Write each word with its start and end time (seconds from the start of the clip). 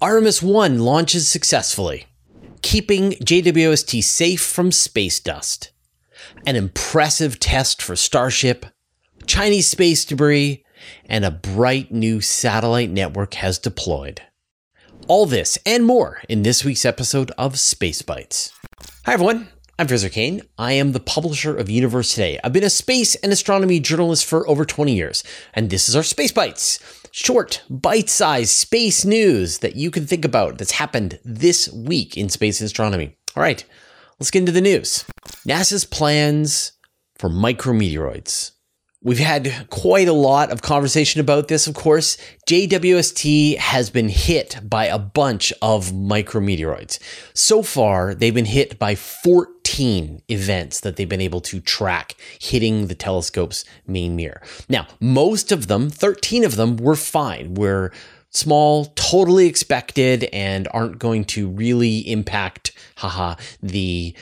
Artemis 0.00 0.40
1 0.40 0.78
launches 0.78 1.26
successfully, 1.26 2.06
keeping 2.62 3.14
JWST 3.14 4.04
safe 4.04 4.40
from 4.40 4.70
space 4.70 5.18
dust. 5.18 5.72
An 6.46 6.54
impressive 6.54 7.40
test 7.40 7.82
for 7.82 7.96
Starship, 7.96 8.66
Chinese 9.26 9.66
space 9.66 10.04
debris, 10.04 10.64
and 11.06 11.24
a 11.24 11.32
bright 11.32 11.90
new 11.90 12.20
satellite 12.20 12.90
network 12.90 13.34
has 13.34 13.58
deployed. 13.58 14.22
All 15.08 15.26
this 15.26 15.58
and 15.66 15.84
more 15.84 16.22
in 16.28 16.44
this 16.44 16.64
week's 16.64 16.84
episode 16.84 17.32
of 17.36 17.58
Space 17.58 18.02
Bites. 18.02 18.52
Hi, 19.04 19.14
everyone. 19.14 19.48
I'm 19.80 19.88
Fraser 19.88 20.08
Cain. 20.08 20.42
I 20.56 20.74
am 20.74 20.92
the 20.92 21.00
publisher 21.00 21.56
of 21.56 21.68
Universe 21.68 22.14
Today. 22.14 22.38
I've 22.44 22.52
been 22.52 22.62
a 22.62 22.70
space 22.70 23.16
and 23.16 23.32
astronomy 23.32 23.80
journalist 23.80 24.26
for 24.26 24.48
over 24.48 24.64
20 24.64 24.94
years, 24.94 25.24
and 25.54 25.70
this 25.70 25.88
is 25.88 25.96
our 25.96 26.04
Space 26.04 26.30
Bites 26.30 26.78
short, 27.10 27.62
bite 27.70 28.08
sized 28.08 28.50
space 28.50 29.04
news 29.04 29.58
that 29.58 29.76
you 29.76 29.90
can 29.90 30.06
think 30.06 30.24
about 30.24 30.58
that's 30.58 30.72
happened 30.72 31.18
this 31.24 31.70
week 31.72 32.16
in 32.16 32.28
space 32.28 32.60
astronomy. 32.60 33.16
All 33.36 33.42
right, 33.42 33.64
let's 34.18 34.30
get 34.30 34.40
into 34.40 34.52
the 34.52 34.60
news. 34.60 35.04
NASA's 35.46 35.84
plans 35.84 36.72
for 37.16 37.28
micrometeoroids. 37.28 38.52
We've 39.00 39.20
had 39.20 39.68
quite 39.70 40.08
a 40.08 40.12
lot 40.12 40.50
of 40.50 40.60
conversation 40.60 41.20
about 41.20 41.46
this, 41.46 41.68
of 41.68 41.74
course. 41.74 42.18
JWST 42.48 43.56
has 43.56 43.90
been 43.90 44.08
hit 44.08 44.58
by 44.64 44.86
a 44.86 44.98
bunch 44.98 45.52
of 45.62 45.92
micrometeoroids. 45.92 46.98
So 47.32 47.62
far, 47.62 48.12
they've 48.12 48.34
been 48.34 48.44
hit 48.44 48.76
by 48.76 48.96
14 48.96 50.22
events 50.28 50.80
that 50.80 50.96
they've 50.96 51.08
been 51.08 51.20
able 51.20 51.40
to 51.42 51.60
track 51.60 52.16
hitting 52.40 52.88
the 52.88 52.96
telescope's 52.96 53.64
main 53.86 54.16
mirror. 54.16 54.42
Now, 54.68 54.88
most 54.98 55.52
of 55.52 55.68
them, 55.68 55.90
13 55.90 56.42
of 56.42 56.56
them, 56.56 56.76
were 56.76 56.96
fine, 56.96 57.54
were 57.54 57.92
small, 58.30 58.86
totally 58.96 59.46
expected, 59.46 60.24
and 60.32 60.66
aren't 60.72 60.98
going 60.98 61.24
to 61.26 61.48
really 61.48 61.98
impact, 62.10 62.72
haha, 62.96 63.36
the 63.62 64.16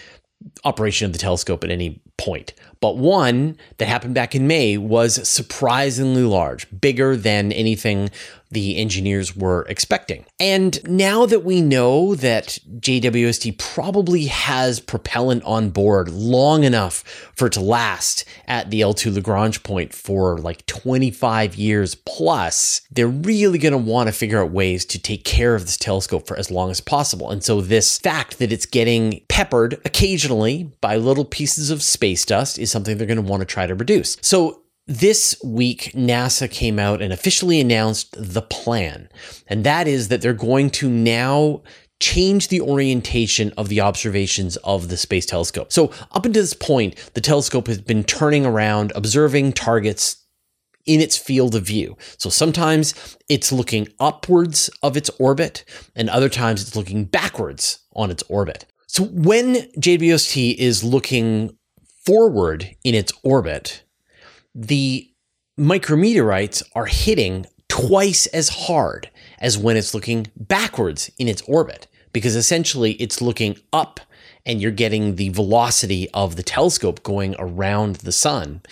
operation 0.64 1.06
of 1.06 1.14
the 1.14 1.18
telescope 1.18 1.64
at 1.64 1.70
any 1.70 2.02
point. 2.18 2.52
But 2.80 2.96
one 2.96 3.56
that 3.78 3.88
happened 3.88 4.14
back 4.14 4.34
in 4.34 4.46
May 4.46 4.76
was 4.76 5.28
surprisingly 5.28 6.22
large, 6.22 6.66
bigger 6.80 7.16
than 7.16 7.52
anything 7.52 8.10
the 8.50 8.76
engineers 8.76 9.34
were 9.34 9.66
expecting. 9.68 10.24
And 10.38 10.78
now 10.88 11.26
that 11.26 11.44
we 11.44 11.60
know 11.60 12.14
that 12.14 12.58
JWST 12.78 13.58
probably 13.58 14.26
has 14.26 14.78
propellant 14.78 15.42
on 15.44 15.70
board 15.70 16.08
long 16.10 16.62
enough 16.62 17.02
for 17.34 17.46
it 17.46 17.54
to 17.54 17.60
last 17.60 18.24
at 18.46 18.70
the 18.70 18.82
L2 18.82 19.14
Lagrange 19.14 19.62
point 19.62 19.92
for 19.92 20.38
like 20.38 20.64
25 20.66 21.56
years 21.56 21.94
plus, 21.94 22.82
they're 22.90 23.08
really 23.08 23.58
going 23.58 23.72
to 23.72 23.78
want 23.78 24.08
to 24.08 24.12
figure 24.12 24.40
out 24.40 24.52
ways 24.52 24.84
to 24.86 24.98
take 24.98 25.24
care 25.24 25.54
of 25.54 25.62
this 25.62 25.76
telescope 25.76 26.26
for 26.26 26.38
as 26.38 26.50
long 26.50 26.70
as 26.70 26.80
possible. 26.80 27.30
And 27.30 27.42
so, 27.42 27.60
this 27.60 27.98
fact 27.98 28.38
that 28.38 28.52
it's 28.52 28.66
getting 28.66 29.22
peppered 29.28 29.74
occasionally 29.84 30.70
by 30.80 30.96
little 30.96 31.24
pieces 31.24 31.70
of 31.70 31.82
space 31.82 32.24
dust 32.24 32.58
is 32.66 32.72
something 32.72 32.98
they're 32.98 33.06
going 33.06 33.16
to 33.16 33.22
want 33.22 33.40
to 33.40 33.46
try 33.46 33.66
to 33.66 33.74
reduce. 33.74 34.16
So, 34.20 34.62
this 34.88 35.36
week, 35.42 35.92
NASA 35.96 36.48
came 36.48 36.78
out 36.78 37.02
and 37.02 37.12
officially 37.12 37.60
announced 37.60 38.14
the 38.16 38.42
plan. 38.42 39.08
And 39.48 39.64
that 39.64 39.88
is 39.88 40.08
that 40.08 40.20
they're 40.20 40.32
going 40.32 40.70
to 40.70 40.88
now 40.88 41.62
change 41.98 42.48
the 42.48 42.60
orientation 42.60 43.52
of 43.56 43.68
the 43.68 43.80
observations 43.80 44.56
of 44.58 44.88
the 44.88 44.96
Space 44.96 45.26
Telescope. 45.26 45.72
So, 45.72 45.90
up 46.12 46.24
until 46.24 46.42
this 46.42 46.54
point, 46.54 46.94
the 47.14 47.20
telescope 47.20 47.66
has 47.66 47.80
been 47.80 48.04
turning 48.04 48.46
around, 48.46 48.92
observing 48.94 49.54
targets 49.54 50.24
in 50.86 51.00
its 51.00 51.16
field 51.16 51.54
of 51.54 51.64
view. 51.64 51.96
So 52.16 52.30
sometimes 52.30 53.16
it's 53.28 53.52
looking 53.52 53.88
upwards 53.98 54.70
of 54.82 54.96
its 54.96 55.10
orbit, 55.18 55.64
and 55.94 56.08
other 56.08 56.28
times 56.28 56.62
it's 56.62 56.76
looking 56.76 57.04
backwards 57.04 57.80
on 57.94 58.10
its 58.10 58.22
orbit. 58.28 58.66
So 58.86 59.04
when 59.04 59.56
JWST 59.80 60.54
is 60.54 60.84
looking 60.84 61.56
forward 62.06 62.76
in 62.84 62.94
its 62.94 63.12
orbit, 63.22 63.82
the 64.54 65.10
micrometeorites 65.58 66.62
are 66.74 66.86
hitting 66.86 67.44
twice 67.68 68.26
as 68.28 68.48
hard 68.48 69.10
as 69.40 69.58
when 69.58 69.76
it's 69.76 69.92
looking 69.92 70.28
backwards 70.36 71.10
in 71.18 71.28
its 71.28 71.42
orbit, 71.42 71.88
because 72.12 72.36
essentially 72.36 72.92
it's 72.92 73.20
looking 73.20 73.58
up 73.72 74.00
and 74.46 74.62
you're 74.62 74.70
getting 74.70 75.16
the 75.16 75.30
velocity 75.30 76.08
of 76.14 76.36
the 76.36 76.42
telescope 76.42 77.02
going 77.02 77.34
around 77.38 77.96
the 77.96 78.12
sun, 78.12 78.62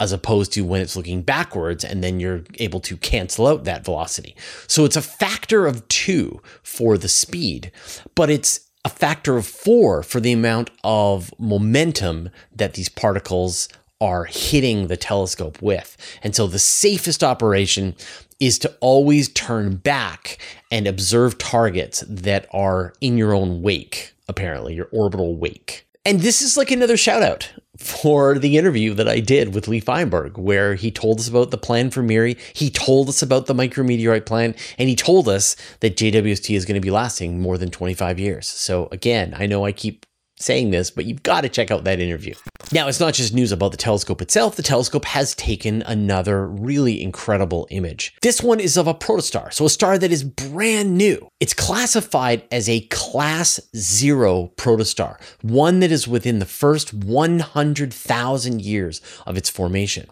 as 0.00 0.10
opposed 0.10 0.52
to 0.52 0.62
when 0.62 0.80
it's 0.80 0.96
looking 0.96 1.22
backwards 1.22 1.84
and 1.84 2.02
then 2.02 2.18
you're 2.18 2.42
able 2.58 2.80
to 2.80 2.96
cancel 2.96 3.46
out 3.46 3.62
that 3.64 3.84
velocity. 3.84 4.34
So 4.66 4.84
it's 4.84 4.96
a 4.96 5.02
factor 5.02 5.66
of 5.66 5.86
two 5.86 6.42
for 6.64 6.98
the 6.98 7.08
speed, 7.08 7.70
but 8.16 8.28
it's 8.28 8.63
a 8.84 8.88
factor 8.88 9.36
of 9.36 9.46
four 9.46 10.02
for 10.02 10.20
the 10.20 10.32
amount 10.32 10.70
of 10.82 11.32
momentum 11.38 12.28
that 12.54 12.74
these 12.74 12.88
particles 12.88 13.68
are 14.00 14.24
hitting 14.24 14.88
the 14.88 14.96
telescope 14.96 15.60
with. 15.62 15.96
And 16.22 16.34
so 16.34 16.46
the 16.46 16.58
safest 16.58 17.24
operation 17.24 17.94
is 18.40 18.58
to 18.58 18.76
always 18.80 19.28
turn 19.30 19.76
back 19.76 20.38
and 20.70 20.86
observe 20.86 21.38
targets 21.38 22.04
that 22.08 22.46
are 22.52 22.92
in 23.00 23.16
your 23.16 23.32
own 23.32 23.62
wake, 23.62 24.12
apparently, 24.28 24.74
your 24.74 24.88
orbital 24.92 25.36
wake. 25.36 25.86
And 26.04 26.20
this 26.20 26.42
is 26.42 26.56
like 26.56 26.70
another 26.70 26.96
shout 26.96 27.22
out 27.22 27.52
for 27.76 28.38
the 28.38 28.56
interview 28.56 28.94
that 28.94 29.08
I 29.08 29.20
did 29.20 29.54
with 29.54 29.68
Lee 29.68 29.80
Feinberg, 29.80 30.38
where 30.38 30.74
he 30.74 30.90
told 30.90 31.18
us 31.18 31.28
about 31.28 31.50
the 31.50 31.58
plan 31.58 31.90
for 31.90 32.02
MIRI. 32.02 32.36
He 32.52 32.70
told 32.70 33.08
us 33.08 33.22
about 33.22 33.46
the 33.46 33.54
micrometeorite 33.54 34.26
plan, 34.26 34.54
and 34.78 34.88
he 34.88 34.96
told 34.96 35.28
us 35.28 35.56
that 35.80 35.96
JWST 35.96 36.54
is 36.54 36.64
going 36.64 36.80
to 36.80 36.80
be 36.80 36.90
lasting 36.90 37.40
more 37.40 37.58
than 37.58 37.70
25 37.70 38.18
years. 38.18 38.48
So, 38.48 38.88
again, 38.92 39.34
I 39.36 39.46
know 39.46 39.64
I 39.64 39.72
keep 39.72 40.06
saying 40.36 40.70
this, 40.70 40.90
but 40.90 41.04
you've 41.04 41.22
got 41.22 41.42
to 41.42 41.48
check 41.48 41.70
out 41.70 41.84
that 41.84 42.00
interview. 42.00 42.34
Now, 42.72 42.88
it's 42.88 43.00
not 43.00 43.14
just 43.14 43.34
news 43.34 43.52
about 43.52 43.70
the 43.70 43.76
telescope 43.76 44.20
itself. 44.20 44.56
The 44.56 44.62
telescope 44.62 45.04
has 45.04 45.34
taken 45.34 45.82
another 45.82 46.46
really 46.46 47.02
incredible 47.02 47.66
image. 47.70 48.14
This 48.22 48.42
one 48.42 48.60
is 48.60 48.76
of 48.76 48.86
a 48.86 48.94
protostar, 48.94 49.52
so 49.52 49.66
a 49.66 49.70
star 49.70 49.98
that 49.98 50.12
is 50.12 50.24
brand 50.24 50.96
new. 50.96 51.28
It's 51.40 51.54
classified 51.54 52.44
as 52.50 52.68
a 52.68 52.80
class 52.82 53.60
zero 53.76 54.52
protostar, 54.56 55.20
one 55.42 55.80
that 55.80 55.92
is 55.92 56.08
within 56.08 56.38
the 56.38 56.46
first 56.46 56.92
100,000 56.92 58.62
years 58.62 59.00
of 59.26 59.36
its 59.36 59.50
formation. 59.50 60.08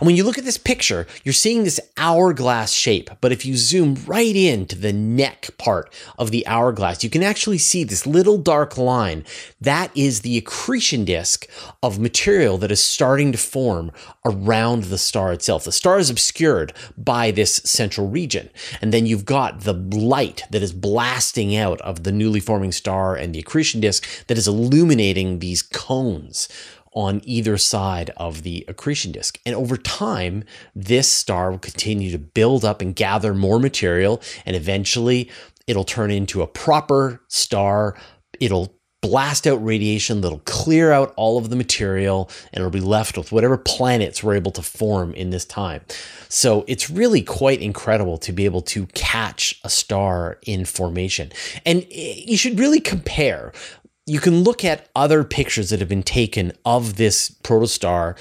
And 0.00 0.06
when 0.06 0.16
you 0.16 0.24
look 0.24 0.38
at 0.38 0.44
this 0.44 0.58
picture, 0.58 1.06
you're 1.24 1.32
seeing 1.32 1.64
this 1.64 1.80
hourglass 1.96 2.72
shape. 2.72 3.10
But 3.20 3.32
if 3.32 3.44
you 3.44 3.56
zoom 3.56 3.96
right 4.06 4.34
into 4.34 4.76
the 4.76 4.92
neck 4.92 5.50
part 5.58 5.92
of 6.18 6.30
the 6.30 6.46
hourglass, 6.46 7.02
you 7.04 7.10
can 7.10 7.22
actually 7.22 7.58
see 7.58 7.84
this 7.84 8.06
little 8.06 8.38
dark 8.38 8.76
line. 8.76 9.24
That 9.60 9.90
is 9.96 10.20
the 10.20 10.38
accretion 10.38 11.04
disk 11.04 11.46
of 11.82 11.98
material 11.98 12.58
that 12.58 12.72
is 12.72 12.82
starting 12.82 13.32
to 13.32 13.38
form 13.38 13.92
around 14.24 14.84
the 14.84 14.98
star 14.98 15.32
itself. 15.32 15.64
The 15.64 15.72
star 15.72 15.98
is 15.98 16.10
obscured 16.10 16.72
by 16.96 17.30
this 17.30 17.56
central 17.56 18.08
region. 18.08 18.50
And 18.80 18.92
then 18.92 19.06
you've 19.06 19.24
got 19.24 19.60
the 19.60 19.74
light 19.74 20.42
that 20.50 20.62
is 20.62 20.72
blasting 20.72 21.56
out 21.56 21.80
of 21.80 22.04
the 22.04 22.12
newly 22.12 22.40
forming 22.40 22.72
star 22.72 23.14
and 23.14 23.34
the 23.34 23.40
accretion 23.40 23.80
disk 23.80 24.26
that 24.26 24.38
is 24.38 24.48
illuminating 24.48 25.38
these 25.38 25.62
cones 25.62 26.48
on 26.96 27.20
either 27.24 27.58
side 27.58 28.10
of 28.16 28.42
the 28.42 28.64
accretion 28.66 29.12
disk. 29.12 29.38
And 29.44 29.54
over 29.54 29.76
time, 29.76 30.42
this 30.74 31.12
star 31.12 31.50
will 31.50 31.58
continue 31.58 32.10
to 32.10 32.18
build 32.18 32.64
up 32.64 32.80
and 32.80 32.96
gather 32.96 33.34
more 33.34 33.60
material, 33.60 34.20
and 34.46 34.56
eventually 34.56 35.30
it'll 35.66 35.84
turn 35.84 36.10
into 36.10 36.40
a 36.40 36.46
proper 36.46 37.20
star. 37.28 37.96
It'll 38.40 38.74
blast 39.02 39.46
out 39.46 39.62
radiation 39.64 40.22
that'll 40.22 40.40
clear 40.40 40.90
out 40.90 41.12
all 41.16 41.38
of 41.38 41.50
the 41.50 41.54
material 41.54 42.30
and 42.52 42.60
it'll 42.60 42.70
be 42.70 42.80
left 42.80 43.16
with 43.16 43.30
whatever 43.30 43.56
planets 43.56 44.22
were 44.22 44.34
able 44.34 44.50
to 44.50 44.62
form 44.62 45.12
in 45.14 45.30
this 45.30 45.44
time. 45.44 45.82
So 46.28 46.64
it's 46.66 46.90
really 46.90 47.22
quite 47.22 47.60
incredible 47.60 48.16
to 48.18 48.32
be 48.32 48.46
able 48.46 48.62
to 48.62 48.86
catch 48.86 49.60
a 49.62 49.68
star 49.68 50.38
in 50.42 50.64
formation. 50.64 51.30
And 51.64 51.86
eh, 51.92 52.24
you 52.26 52.36
should 52.36 52.58
really 52.58 52.80
compare 52.80 53.52
you 54.06 54.20
can 54.20 54.44
look 54.44 54.64
at 54.64 54.88
other 54.94 55.24
pictures 55.24 55.70
that 55.70 55.80
have 55.80 55.88
been 55.88 56.02
taken 56.02 56.52
of 56.64 56.96
this 56.96 57.30
protostar 57.42 58.16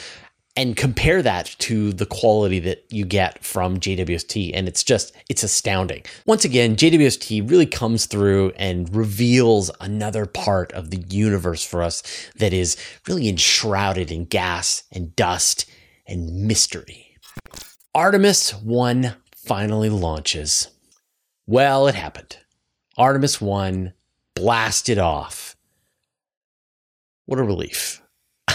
and 0.57 0.77
compare 0.77 1.21
that 1.21 1.53
to 1.59 1.91
the 1.91 2.05
quality 2.05 2.59
that 2.59 2.85
you 2.89 3.05
get 3.05 3.43
from 3.43 3.77
JWST. 3.77 4.51
And 4.53 4.67
it's 4.67 4.83
just, 4.83 5.13
it's 5.29 5.43
astounding. 5.43 6.03
Once 6.25 6.45
again, 6.45 6.75
JWST 6.75 7.49
really 7.49 7.65
comes 7.65 8.05
through 8.05 8.51
and 8.55 8.93
reveals 8.95 9.69
another 9.81 10.25
part 10.25 10.71
of 10.71 10.91
the 10.91 11.03
universe 11.09 11.63
for 11.63 11.83
us 11.83 12.01
that 12.37 12.53
is 12.53 12.77
really 13.07 13.27
enshrouded 13.27 14.11
in 14.11 14.25
gas 14.25 14.83
and 14.91 15.15
dust 15.15 15.69
and 16.07 16.47
mystery. 16.47 17.17
Artemis 17.93 18.51
1 18.51 19.13
finally 19.35 19.89
launches. 19.89 20.69
Well, 21.45 21.87
it 21.87 21.95
happened. 21.95 22.37
Artemis 22.97 23.41
1 23.41 23.93
blasted 24.35 24.97
off 24.97 25.54
what 27.25 27.39
a 27.39 27.43
relief. 27.43 28.01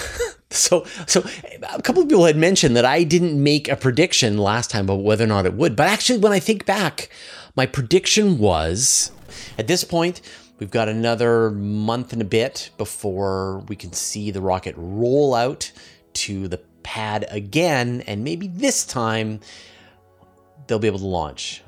So, 0.52 0.84
so 1.06 1.24
a 1.62 1.80
couple 1.80 2.02
of 2.02 2.08
people 2.08 2.24
had 2.24 2.36
mentioned 2.36 2.74
that 2.74 2.84
I 2.84 3.04
didn't 3.04 3.40
make 3.40 3.68
a 3.68 3.76
prediction 3.76 4.36
last 4.36 4.68
time 4.68 4.86
about 4.86 5.04
whether 5.04 5.22
or 5.22 5.28
not 5.28 5.46
it 5.46 5.54
would. 5.54 5.76
But 5.76 5.86
actually, 5.86 6.18
when 6.18 6.32
I 6.32 6.40
think 6.40 6.66
back, 6.66 7.08
my 7.54 7.66
prediction 7.66 8.36
was 8.36 9.12
at 9.58 9.66
this 9.66 9.84
point, 9.84 10.20
we've 10.58 10.70
got 10.70 10.88
another 10.88 11.50
month 11.50 12.12
and 12.12 12.20
a 12.20 12.24
bit 12.24 12.70
before 12.78 13.60
we 13.68 13.76
can 13.76 13.92
see 13.92 14.30
the 14.30 14.40
rocket 14.40 14.74
roll 14.76 15.34
out 15.34 15.70
to 16.14 16.48
the 16.48 16.58
pad 16.82 17.26
again. 17.30 18.02
And 18.06 18.24
maybe 18.24 18.48
this 18.48 18.84
time 18.84 19.40
they'll 20.66 20.78
be 20.78 20.88
able 20.88 20.98
to 20.98 21.06
launch 21.06 21.62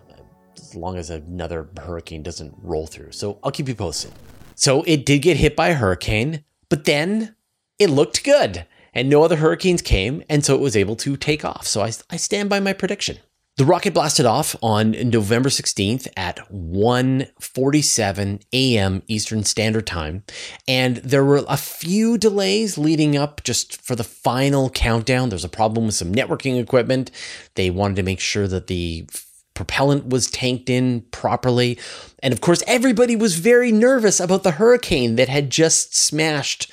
as 0.57 0.75
long 0.75 0.97
as 0.97 1.11
another 1.11 1.69
hurricane 1.81 2.23
doesn't 2.23 2.55
roll 2.63 2.87
through. 2.87 3.13
So 3.13 3.39
I'll 3.43 3.51
keep 3.51 3.69
you 3.69 3.75
posted. 3.75 4.13
So 4.55 4.83
it 4.87 5.07
did 5.07 5.21
get 5.21 5.37
hit 5.37 5.57
by 5.57 5.69
a 5.69 5.75
hurricane, 5.75 6.45
but 6.73 6.87
then 6.87 7.37
it 7.79 7.91
looked 7.91 8.25
good 8.25 8.65
and 8.95 9.11
no 9.11 9.23
other 9.23 9.37
hurricanes 9.37 9.83
came, 9.83 10.23
and 10.31 10.43
so 10.43 10.55
it 10.55 10.61
was 10.63 10.75
able 10.75 10.97
to 10.97 11.19
take 11.19 11.45
off. 11.45 11.67
So 11.67 11.83
I, 11.83 11.93
I 12.09 12.17
stand 12.17 12.49
by 12.49 12.61
my 12.61 12.73
prediction. 12.73 13.19
The 13.59 13.67
rocket 13.67 13.93
blasted 13.93 14.25
off 14.25 14.57
on 14.63 14.93
November 14.93 15.51
16th 15.51 16.09
at 16.17 16.39
1:47 16.51 18.43
a.m. 18.55 19.03
Eastern 19.07 19.45
Standard 19.45 19.87
Time, 19.87 20.25
and 20.67 20.97
there 20.97 21.27
were 21.27 21.45
a 21.47 21.59
few 21.59 22.17
delays 22.17 22.79
leading 22.79 23.19
up 23.19 23.45
just 23.45 23.83
for 23.83 23.95
the 23.95 24.03
final 24.03 24.71
countdown. 24.71 25.29
There's 25.29 25.45
a 25.45 25.51
problem 25.51 25.85
with 25.85 25.95
some 25.95 26.15
networking 26.15 26.59
equipment. 26.59 27.11
They 27.55 27.69
wanted 27.69 27.97
to 27.97 28.03
make 28.03 28.21
sure 28.21 28.49
that 28.49 28.69
the 28.69 29.07
propellant 29.55 30.09
was 30.09 30.31
tanked 30.31 30.71
in 30.71 31.03
properly. 31.11 31.79
And 32.23 32.33
of 32.33 32.41
course, 32.41 32.63
everybody 32.67 33.17
was 33.17 33.37
very 33.37 33.73
nervous 33.73 34.21
about 34.21 34.43
the 34.43 34.53
hurricane 34.53 35.17
that 35.17 35.29
had 35.29 35.51
just 35.51 35.95
smashed 35.95 36.73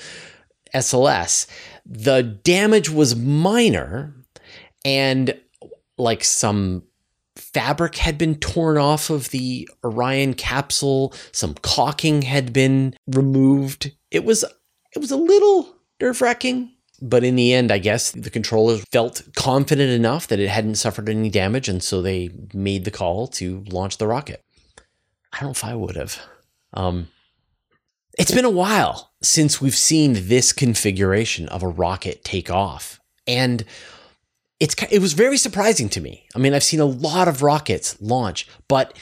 SLS 0.74 1.48
the 1.90 2.22
damage 2.22 2.90
was 2.90 3.16
minor 3.16 4.14
and 4.86 5.38
like 5.98 6.24
some 6.24 6.84
fabric 7.36 7.96
had 7.96 8.18
been 8.18 8.36
torn 8.36 8.78
off 8.78 9.10
of 9.10 9.30
the 9.30 9.68
Orion 9.84 10.36
capsule, 10.36 11.14
some 11.32 11.56
caulking 11.56 12.22
had 12.22 12.54
been 12.54 12.96
removed. 13.08 13.92
It 14.12 14.24
was 14.24 14.46
it 14.96 15.00
was 15.00 15.12
a 15.12 15.18
little 15.18 15.76
nerve-wracking, 16.02 16.72
but 17.02 17.24
in 17.24 17.36
the 17.36 17.54
end, 17.54 17.72
I 17.72 17.78
guess 17.78 18.12
the 18.12 18.30
controllers 18.30 18.84
felt 18.92 19.22
confident 19.36 19.92
enough 19.92 20.28
that 20.28 20.40
it 20.40 20.50
hadn't 20.50 20.76
suffered 20.76 21.10
any 21.10 21.30
damage, 21.30 21.70
and 21.70 21.82
so 21.82 22.02
they 22.02 22.32
made 22.54 22.86
the 22.86 22.92
call 22.92 23.28
to 23.28 23.64
launch 23.70 23.98
the 23.98 24.08
rocket. 24.08 24.44
I 25.34 25.40
don't 25.40 25.48
know 25.48 25.52
if 25.52 25.64
I 25.64 25.76
would 25.76 25.96
have. 25.96 26.20
Um, 26.74 27.08
it's 28.18 28.32
been 28.32 28.46
a 28.46 28.50
while 28.50 29.12
since 29.22 29.62
we've 29.62 29.76
seen 29.76 30.28
this 30.28 30.52
configuration 30.52 31.48
of 31.50 31.64
a 31.64 31.68
rocket 31.68 32.24
take 32.24 32.50
off. 32.50 33.00
And 33.26 33.64
it's 34.60 34.76
it 34.92 35.00
was 35.00 35.14
very 35.14 35.38
surprising 35.38 35.88
to 35.90 36.02
me. 36.02 36.26
I 36.36 36.40
mean, 36.40 36.54
I've 36.54 36.64
seen 36.64 36.80
a 36.80 36.86
lot 36.86 37.28
of 37.28 37.42
rockets 37.42 38.00
launch, 38.02 38.48
but 38.68 38.98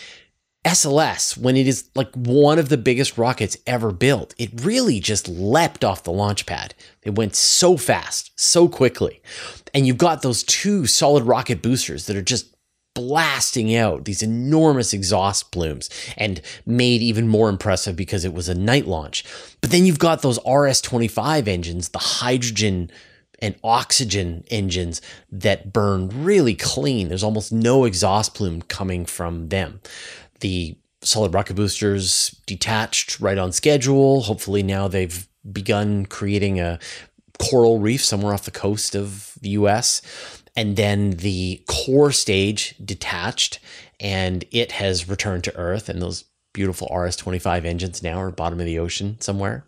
SLS, 0.67 1.37
when 1.37 1.55
it 1.55 1.65
is 1.65 1.85
like 1.95 2.13
one 2.13 2.59
of 2.59 2.67
the 2.67 2.77
biggest 2.77 3.17
rockets 3.17 3.55
ever 3.65 3.93
built, 3.93 4.35
it 4.37 4.49
really 4.61 4.99
just 4.99 5.29
leapt 5.29 5.85
off 5.85 6.03
the 6.03 6.11
launch 6.11 6.45
pad. 6.45 6.75
It 7.03 7.15
went 7.15 7.37
so 7.37 7.77
fast, 7.77 8.31
so 8.35 8.67
quickly. 8.67 9.21
And 9.73 9.87
you've 9.87 9.97
got 9.97 10.23
those 10.23 10.43
two 10.43 10.85
solid 10.85 11.23
rocket 11.23 11.61
boosters 11.61 12.05
that 12.07 12.17
are 12.17 12.21
just 12.21 12.53
blasting 12.93 13.75
out 13.75 14.03
these 14.03 14.21
enormous 14.21 14.91
exhaust 14.91 15.51
plumes 15.51 15.89
and 16.17 16.41
made 16.65 17.01
even 17.01 17.29
more 17.29 17.47
impressive 17.47 17.95
because 17.95 18.25
it 18.25 18.33
was 18.33 18.49
a 18.49 18.55
night 18.55 18.87
launch. 18.87 19.23
But 19.61 19.71
then 19.71 19.85
you've 19.85 19.99
got 19.99 20.21
those 20.21 20.39
RS 20.45 20.81
25 20.81 21.47
engines, 21.47 21.89
the 21.89 21.99
hydrogen 21.99 22.91
and 23.39 23.55
oxygen 23.63 24.43
engines 24.49 25.01
that 25.31 25.71
burn 25.71 26.09
really 26.23 26.55
clean. 26.55 27.07
There's 27.07 27.23
almost 27.23 27.53
no 27.53 27.85
exhaust 27.85 28.33
plume 28.33 28.63
coming 28.63 29.05
from 29.05 29.49
them. 29.49 29.79
The 30.39 30.77
solid 31.01 31.33
rocket 31.33 31.55
boosters 31.55 32.29
detached 32.45 33.19
right 33.19 33.37
on 33.37 33.51
schedule. 33.51 34.21
Hopefully, 34.21 34.63
now 34.63 34.87
they've 34.87 35.27
begun 35.51 36.05
creating 36.05 36.59
a 36.59 36.79
coral 37.39 37.79
reef 37.79 38.03
somewhere 38.03 38.33
off 38.33 38.45
the 38.45 38.51
coast 38.51 38.95
of 38.95 39.33
the 39.41 39.49
US 39.49 40.01
and 40.55 40.75
then 40.75 41.11
the 41.11 41.61
core 41.67 42.11
stage 42.11 42.75
detached 42.83 43.59
and 43.99 44.43
it 44.51 44.73
has 44.73 45.07
returned 45.07 45.43
to 45.43 45.55
earth 45.55 45.87
and 45.87 46.01
those 46.01 46.25
beautiful 46.51 46.87
rs-25 46.87 47.65
engines 47.65 48.01
now 48.01 48.19
are 48.19 48.31
bottom 48.31 48.59
of 48.59 48.65
the 48.65 48.79
ocean 48.79 49.17
somewhere. 49.21 49.65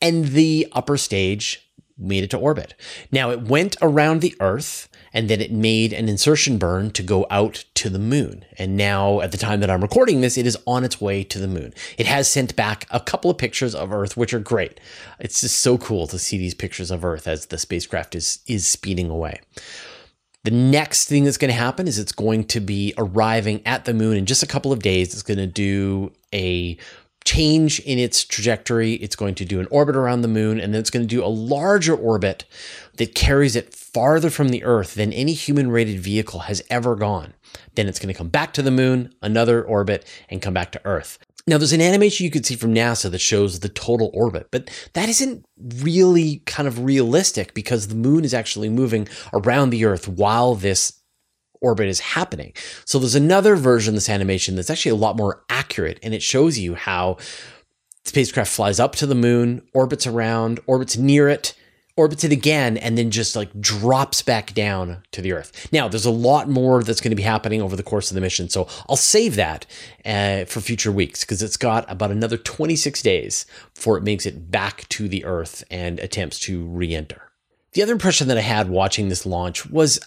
And 0.00 0.26
the 0.26 0.68
upper 0.72 0.96
stage 0.96 1.68
made 1.98 2.22
it 2.22 2.30
to 2.30 2.38
orbit. 2.38 2.74
Now 3.10 3.30
it 3.30 3.42
went 3.42 3.76
around 3.82 4.20
the 4.20 4.36
earth 4.40 4.88
and 5.14 5.30
then 5.30 5.40
it 5.40 5.52
made 5.52 5.92
an 5.92 6.08
insertion 6.08 6.58
burn 6.58 6.90
to 6.90 7.02
go 7.02 7.26
out 7.30 7.64
to 7.74 7.88
the 7.88 8.00
moon. 8.00 8.44
And 8.58 8.76
now, 8.76 9.20
at 9.20 9.32
the 9.32 9.38
time 9.38 9.60
that 9.60 9.70
I'm 9.70 9.80
recording 9.80 10.20
this, 10.20 10.36
it 10.36 10.46
is 10.46 10.58
on 10.66 10.84
its 10.84 11.00
way 11.00 11.22
to 11.24 11.38
the 11.38 11.48
moon. 11.48 11.72
It 11.96 12.06
has 12.06 12.28
sent 12.28 12.56
back 12.56 12.86
a 12.90 13.00
couple 13.00 13.30
of 13.30 13.38
pictures 13.38 13.74
of 13.74 13.92
Earth, 13.92 14.16
which 14.16 14.34
are 14.34 14.40
great. 14.40 14.80
It's 15.20 15.40
just 15.40 15.60
so 15.60 15.78
cool 15.78 16.08
to 16.08 16.18
see 16.18 16.36
these 16.36 16.54
pictures 16.54 16.90
of 16.90 17.04
Earth 17.04 17.28
as 17.28 17.46
the 17.46 17.58
spacecraft 17.58 18.16
is, 18.16 18.40
is 18.48 18.66
speeding 18.66 19.08
away. 19.08 19.40
The 20.42 20.50
next 20.50 21.08
thing 21.08 21.24
that's 21.24 21.38
going 21.38 21.50
to 21.50 21.58
happen 21.58 21.88
is 21.88 21.98
it's 21.98 22.12
going 22.12 22.44
to 22.48 22.60
be 22.60 22.92
arriving 22.98 23.62
at 23.64 23.86
the 23.86 23.94
moon 23.94 24.16
in 24.18 24.26
just 24.26 24.42
a 24.42 24.46
couple 24.46 24.72
of 24.72 24.80
days. 24.80 25.14
It's 25.14 25.22
going 25.22 25.38
to 25.38 25.46
do 25.46 26.12
a 26.34 26.76
change 27.34 27.80
in 27.80 27.98
its 27.98 28.24
trajectory. 28.24 28.94
It's 28.94 29.16
going 29.16 29.34
to 29.36 29.44
do 29.44 29.58
an 29.58 29.66
orbit 29.70 29.96
around 29.96 30.22
the 30.22 30.28
moon, 30.28 30.60
and 30.60 30.72
then 30.72 30.80
it's 30.80 30.90
going 30.90 31.06
to 31.06 31.16
do 31.16 31.24
a 31.24 31.26
larger 31.26 31.94
orbit 31.94 32.44
that 32.96 33.14
carries 33.14 33.56
it 33.56 33.74
farther 33.74 34.30
from 34.30 34.50
the 34.50 34.62
Earth 34.62 34.94
than 34.94 35.12
any 35.12 35.32
human 35.32 35.70
rated 35.70 35.98
vehicle 35.98 36.40
has 36.40 36.62
ever 36.70 36.94
gone. 36.94 37.34
Then 37.74 37.88
it's 37.88 37.98
going 37.98 38.12
to 38.12 38.18
come 38.18 38.28
back 38.28 38.52
to 38.54 38.62
the 38.62 38.70
moon, 38.70 39.12
another 39.20 39.64
orbit, 39.64 40.06
and 40.28 40.40
come 40.40 40.54
back 40.54 40.70
to 40.72 40.80
Earth. 40.84 41.18
Now, 41.46 41.58
there's 41.58 41.72
an 41.72 41.80
animation 41.80 42.24
you 42.24 42.30
could 42.30 42.46
see 42.46 42.56
from 42.56 42.72
NASA 42.72 43.10
that 43.10 43.18
shows 43.18 43.60
the 43.60 43.68
total 43.68 44.10
orbit, 44.14 44.48
but 44.52 44.70
that 44.94 45.08
isn't 45.08 45.44
really 45.58 46.40
kind 46.46 46.68
of 46.68 46.84
realistic 46.84 47.52
because 47.52 47.88
the 47.88 47.94
moon 47.96 48.24
is 48.24 48.32
actually 48.32 48.68
moving 48.68 49.08
around 49.32 49.70
the 49.70 49.84
Earth 49.84 50.06
while 50.06 50.54
this 50.54 51.00
orbit 51.64 51.88
is 51.88 52.00
happening. 52.00 52.52
So 52.84 52.98
there's 52.98 53.14
another 53.14 53.56
version 53.56 53.92
of 53.92 53.96
this 53.96 54.10
animation 54.10 54.54
that's 54.54 54.70
actually 54.70 54.92
a 54.92 54.96
lot 54.96 55.16
more 55.16 55.42
accurate, 55.48 55.98
and 56.02 56.14
it 56.14 56.22
shows 56.22 56.58
you 56.58 56.74
how 56.74 57.16
spacecraft 58.04 58.52
flies 58.52 58.78
up 58.78 58.94
to 58.96 59.06
the 59.06 59.14
moon, 59.14 59.66
orbits 59.72 60.06
around, 60.06 60.60
orbits 60.66 60.96
near 60.96 61.28
it, 61.28 61.54
orbits 61.96 62.24
it 62.24 62.32
again 62.32 62.76
and 62.76 62.98
then 62.98 63.10
just 63.10 63.36
like 63.36 63.60
drops 63.60 64.20
back 64.20 64.52
down 64.52 65.02
to 65.12 65.22
the 65.22 65.32
Earth. 65.32 65.68
Now, 65.72 65.88
there's 65.88 66.04
a 66.04 66.10
lot 66.10 66.48
more 66.48 66.82
that's 66.82 67.00
going 67.00 67.12
to 67.12 67.16
be 67.16 67.22
happening 67.22 67.62
over 67.62 67.76
the 67.76 67.82
course 67.82 68.10
of 68.10 68.14
the 68.14 68.20
mission, 68.20 68.48
so 68.48 68.68
I'll 68.88 68.96
save 68.96 69.36
that 69.36 69.64
uh, 70.04 70.44
for 70.44 70.60
future 70.60 70.92
weeks 70.92 71.20
because 71.20 71.42
it's 71.42 71.56
got 71.56 71.90
about 71.90 72.10
another 72.10 72.36
26 72.36 73.00
days 73.02 73.46
before 73.74 73.96
it 73.96 74.02
makes 74.02 74.26
it 74.26 74.50
back 74.50 74.88
to 74.90 75.08
the 75.08 75.24
Earth 75.24 75.64
and 75.70 75.98
attempts 76.00 76.38
to 76.40 76.64
re 76.66 76.94
enter. 76.94 77.30
The 77.72 77.82
other 77.82 77.92
impression 77.92 78.28
that 78.28 78.38
I 78.38 78.42
had 78.42 78.68
watching 78.68 79.08
this 79.08 79.26
launch 79.26 79.66
was 79.66 79.98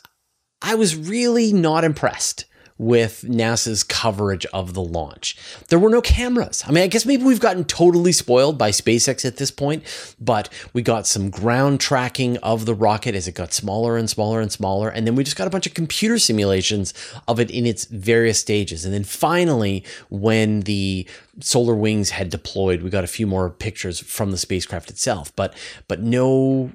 I 0.61 0.75
was 0.75 0.95
really 0.95 1.53
not 1.53 1.83
impressed 1.83 2.45
with 2.77 3.25
NASA's 3.27 3.83
coverage 3.83 4.45
of 4.47 4.73
the 4.73 4.81
launch. 4.81 5.35
There 5.69 5.79
were 5.79 5.89
no 5.89 6.01
cameras. 6.01 6.63
I 6.67 6.71
mean, 6.71 6.83
I 6.83 6.87
guess 6.87 7.05
maybe 7.05 7.23
we've 7.23 7.39
gotten 7.39 7.65
totally 7.65 8.11
spoiled 8.11 8.57
by 8.57 8.69
SpaceX 8.69 9.25
at 9.25 9.37
this 9.37 9.51
point, 9.51 9.83
but 10.19 10.49
we 10.73 10.81
got 10.81 11.07
some 11.07 11.29
ground 11.29 11.79
tracking 11.79 12.37
of 12.37 12.65
the 12.65 12.75
rocket 12.75 13.15
as 13.15 13.27
it 13.27 13.33
got 13.33 13.53
smaller 13.53 13.97
and 13.97 14.09
smaller 14.09 14.41
and 14.41 14.51
smaller. 14.51 14.89
And 14.89 15.07
then 15.07 15.15
we 15.15 15.23
just 15.23 15.37
got 15.37 15.47
a 15.47 15.51
bunch 15.51 15.65
of 15.65 15.73
computer 15.73 16.19
simulations 16.19 16.93
of 17.27 17.39
it 17.39 17.49
in 17.49 17.65
its 17.65 17.85
various 17.85 18.39
stages. 18.39 18.85
And 18.85 18.93
then 18.93 19.03
finally, 19.03 19.83
when 20.09 20.61
the 20.61 21.07
solar 21.39 21.75
wings 21.75 22.11
had 22.11 22.29
deployed, 22.29 22.83
we 22.83 22.89
got 22.89 23.03
a 23.03 23.07
few 23.07 23.25
more 23.25 23.49
pictures 23.49 23.99
from 23.99 24.31
the 24.31 24.37
spacecraft 24.37 24.89
itself, 24.89 25.35
but 25.35 25.55
but 25.87 26.01
no 26.01 26.71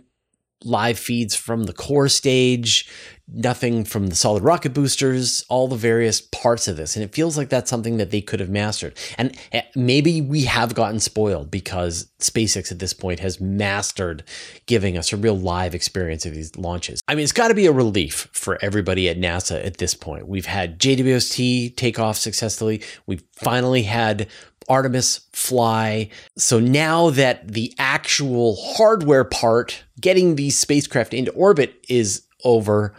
live 0.65 0.99
feeds 0.99 1.35
from 1.35 1.65
the 1.65 1.73
core 1.73 2.09
stage, 2.09 2.89
nothing 3.29 3.85
from 3.85 4.09
the 4.09 4.15
solid 4.15 4.43
rocket 4.43 4.75
boosters, 4.75 5.45
all 5.49 5.69
the 5.69 5.77
various 5.77 6.21
parts 6.21 6.69
of 6.69 6.77
this. 6.77 6.97
And 6.97 7.05
it 7.05 7.15
feels 7.15 7.37
like 7.37 7.49
that's 7.49 7.71
something 7.71 7.97
that 7.97 8.11
they 8.11 8.21
could 8.21 8.41
have 8.41 8.51
mastered. 8.51 8.99
And 9.17 9.37
eh, 9.53 9.63
maybe 9.75 10.21
we 10.21 10.43
have 10.45 10.75
gotten 10.75 11.01
spoiled 11.01 11.51
because 11.51 12.11
SpaceX 12.19 12.71
at 12.71 12.79
this 12.79 12.93
point 12.93 13.21
has 13.21 13.41
mastered 13.41 14.25
giving 14.67 14.99
us 14.99 15.13
a 15.13 15.17
real 15.17 15.39
live 15.39 15.75
experience 15.75 16.27
of 16.27 16.35
these 16.35 16.57
launches. 16.57 17.01
I 17.09 17.15
mean, 17.15 17.25
it's 17.25 17.33
got 17.33 17.49
to 17.49 17.55
be 17.55 17.67
a 17.67 17.73
relief 17.73 18.29
for 18.33 18.59
everybody 18.63 19.09
at 19.09 19.19
NASA 19.19 19.65
at 19.65 19.79
this 19.79 19.95
point. 19.95 20.29
We've 20.29 20.47
had 20.47 20.79
JWST 20.79 21.77
take 21.77 21.99
off 21.99 22.17
successfully. 22.17 22.83
We've 23.07 23.25
finally 23.33 23.83
had 23.83 24.29
Artemis 24.69 25.29
fly. 25.33 26.09
So 26.37 26.61
now 26.61 27.11
that 27.11 27.53
the 27.53 27.75
actual 27.79 28.57
hardware 28.57 29.25
part, 29.25 29.85
getting 30.01 30.37
these 30.37 30.59
spacecraft 30.59 31.15
into 31.15 31.33
orbit, 31.33 31.85
is 31.89 32.23
over, 32.45 32.95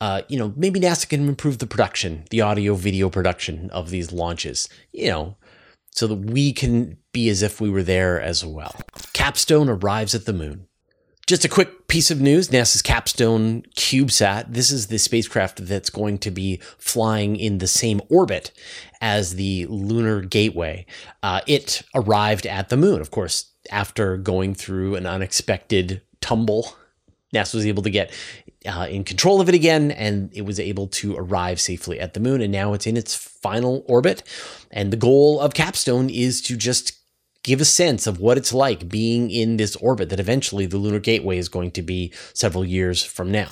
uh, 0.00 0.22
you 0.28 0.38
know, 0.38 0.52
maybe 0.56 0.80
NASA 0.80 1.08
can 1.08 1.28
improve 1.28 1.58
the 1.58 1.66
production, 1.66 2.24
the 2.30 2.40
audio 2.40 2.74
video 2.74 3.10
production 3.10 3.70
of 3.70 3.90
these 3.90 4.12
launches, 4.12 4.68
you 4.92 5.08
know, 5.08 5.36
so 5.90 6.06
that 6.06 6.16
we 6.16 6.52
can 6.52 6.96
be 7.12 7.28
as 7.28 7.42
if 7.42 7.60
we 7.60 7.68
were 7.68 7.82
there 7.82 8.20
as 8.20 8.44
well. 8.44 8.74
Capstone 9.12 9.68
arrives 9.68 10.14
at 10.14 10.24
the 10.24 10.32
moon. 10.32 10.66
Just 11.30 11.44
a 11.44 11.48
quick 11.48 11.86
piece 11.86 12.10
of 12.10 12.20
news 12.20 12.48
NASA's 12.48 12.82
Capstone 12.82 13.62
CubeSat. 13.76 14.52
This 14.52 14.72
is 14.72 14.88
the 14.88 14.98
spacecraft 14.98 15.64
that's 15.64 15.88
going 15.88 16.18
to 16.18 16.30
be 16.32 16.56
flying 16.76 17.36
in 17.36 17.58
the 17.58 17.68
same 17.68 18.00
orbit 18.08 18.50
as 19.00 19.36
the 19.36 19.64
Lunar 19.66 20.22
Gateway. 20.22 20.86
Uh, 21.22 21.40
it 21.46 21.82
arrived 21.94 22.48
at 22.48 22.68
the 22.68 22.76
moon, 22.76 23.00
of 23.00 23.12
course, 23.12 23.52
after 23.70 24.16
going 24.16 24.56
through 24.56 24.96
an 24.96 25.06
unexpected 25.06 26.02
tumble. 26.20 26.74
NASA 27.32 27.54
was 27.54 27.64
able 27.64 27.84
to 27.84 27.90
get 27.90 28.12
uh, 28.66 28.88
in 28.90 29.04
control 29.04 29.40
of 29.40 29.48
it 29.48 29.54
again, 29.54 29.92
and 29.92 30.30
it 30.32 30.42
was 30.42 30.58
able 30.58 30.88
to 30.88 31.14
arrive 31.16 31.60
safely 31.60 32.00
at 32.00 32.14
the 32.14 32.18
moon. 32.18 32.40
And 32.40 32.50
now 32.50 32.72
it's 32.72 32.88
in 32.88 32.96
its 32.96 33.14
final 33.14 33.84
orbit. 33.86 34.24
And 34.72 34.92
the 34.92 34.96
goal 34.96 35.38
of 35.38 35.54
Capstone 35.54 36.10
is 36.10 36.42
to 36.42 36.56
just 36.56 36.99
give 37.42 37.60
a 37.60 37.64
sense 37.64 38.06
of 38.06 38.20
what 38.20 38.36
it's 38.36 38.52
like 38.52 38.88
being 38.88 39.30
in 39.30 39.56
this 39.56 39.76
orbit 39.76 40.08
that 40.10 40.20
eventually 40.20 40.66
the 40.66 40.78
Lunar 40.78 40.98
Gateway 40.98 41.38
is 41.38 41.48
going 41.48 41.70
to 41.72 41.82
be 41.82 42.12
several 42.34 42.64
years 42.64 43.02
from 43.02 43.30
now. 43.30 43.50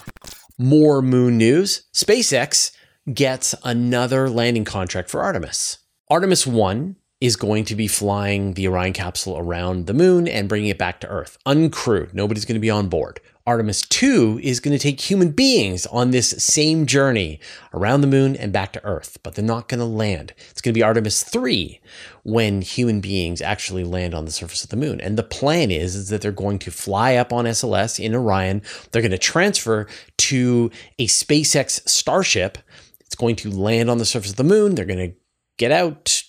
More 0.59 1.01
moon 1.03 1.39
news 1.39 1.87
SpaceX 1.95 2.73
gets 3.13 3.55
another 3.65 4.29
landing 4.29 4.65
contract 4.65 5.09
for 5.09 5.23
Artemis. 5.23 5.79
Artemis 6.11 6.47
1 6.47 6.97
is 7.21 7.37
going 7.37 7.65
to 7.65 7.75
be 7.75 7.89
flying 7.89 8.55
the 8.55 8.69
Orion 8.69 8.93
capsule 8.93 9.37
around 9.39 9.87
the 9.87 9.95
moon 9.95 10.29
and 10.29 10.49
bringing 10.49 10.69
it 10.69 10.79
back 10.79 11.01
to 11.01 11.09
Earth, 11.09 11.37
uncrewed. 11.47 12.15
Nobody's 12.15 12.45
going 12.45 12.55
to 12.55 12.61
be 12.61 12.71
on 12.71 12.89
board. 12.89 13.21
Artemis 13.49 13.81
2 13.81 14.41
is 14.43 14.61
going 14.61 14.77
to 14.77 14.79
take 14.79 15.01
human 15.01 15.31
beings 15.31 15.87
on 15.87 16.11
this 16.11 16.33
same 16.33 16.85
journey 16.85 17.41
around 17.73 18.03
the 18.03 18.07
moon 18.07 18.37
and 18.37 18.53
back 18.53 18.75
to 18.75 18.85
Earth, 18.85 19.17
but 19.23 19.35
they're 19.35 19.43
not 19.43 19.69
going 19.69 19.81
to 19.81 19.87
land. 19.87 20.35
It's 20.51 20.61
going 20.61 20.75
to 20.75 20.79
be 20.79 20.83
Artemis 20.83 21.23
3 21.23 21.81
when 22.25 22.61
human 22.61 23.01
beings 23.01 23.41
actually 23.41 23.85
land 23.85 24.13
on 24.13 24.27
the 24.27 24.31
surface 24.31 24.65
of 24.65 24.69
the 24.69 24.77
moon. 24.77 25.01
And 25.01 25.17
the 25.17 25.23
plan 25.23 25.71
is, 25.71 25.97
is 25.97 26.11
that 26.11 26.21
they're 26.21 26.31
going 26.31 26.59
to 26.59 26.71
fly 26.71 27.15
up 27.15 27.33
on 27.33 27.47
SLS 27.47 27.99
in 27.99 28.15
Orion. 28.15 28.61
They're 28.93 29.01
going 29.01 29.13
to 29.13 29.19
transfer 29.19 29.87
to 30.19 30.71
a 30.99 31.07
SpaceX 31.07 31.89
Starship. 31.89 32.59
It's 33.01 33.15
going 33.15 33.37
to 33.37 33.51
land 33.51 33.89
on 33.89 33.97
the 33.97 34.05
surface 34.05 34.33
of 34.33 34.37
the 34.37 34.45
moon. 34.45 34.75
They're 34.75 34.85
going 34.85 35.13
to 35.13 35.17
get 35.57 35.73
out, 35.73 36.23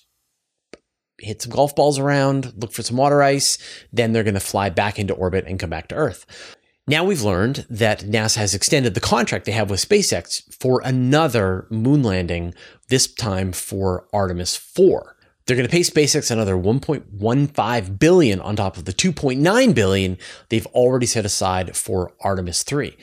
hit 1.17 1.41
some 1.41 1.51
golf 1.51 1.75
balls 1.75 1.99
around, 1.99 2.53
look 2.55 2.71
for 2.71 2.81
some 2.81 2.95
water 2.95 3.21
ice. 3.21 3.57
Then 3.91 4.13
they're 4.13 4.23
going 4.23 4.35
to 4.35 4.39
fly 4.39 4.69
back 4.69 4.97
into 4.97 5.13
orbit 5.13 5.43
and 5.47 5.59
come 5.59 5.69
back 5.69 5.89
to 5.89 5.95
Earth. 5.95 6.55
Now 6.89 7.03
we've 7.03 7.21
learned 7.21 7.67
that 7.69 7.99
NASA 7.99 8.37
has 8.37 8.55
extended 8.55 8.95
the 8.95 8.99
contract 8.99 9.45
they 9.45 9.51
have 9.51 9.69
with 9.69 9.87
SpaceX 9.87 10.41
for 10.51 10.81
another 10.83 11.67
moon 11.69 12.01
landing, 12.01 12.55
this 12.87 13.05
time 13.05 13.51
for 13.51 14.07
Artemis 14.11 14.55
4. 14.55 15.15
They're 15.45 15.55
going 15.55 15.69
to 15.69 15.71
pay 15.71 15.81
SpaceX 15.81 16.31
another 16.31 16.55
1.15 16.55 17.99
billion 17.99 18.41
on 18.41 18.55
top 18.55 18.75
of 18.75 18.85
the 18.85 18.91
2.9 18.91 19.75
billion 19.75 20.17
they've 20.49 20.65
already 20.65 21.05
set 21.05 21.25
aside 21.25 21.77
for 21.77 22.11
Artemis 22.21 22.63
3. 22.63 22.97